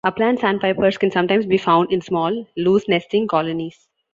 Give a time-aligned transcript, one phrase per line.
[0.03, 3.87] Upland sandpipers can sometimes be found in small, loose nesting colonies.